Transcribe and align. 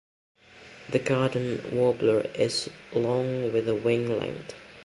The 0.89 0.97
garden 0.97 1.61
warbler 1.71 2.21
is 2.33 2.71
long 2.91 3.53
with 3.53 3.69
a 3.69 3.75
wing 3.75 4.17
length. 4.17 4.55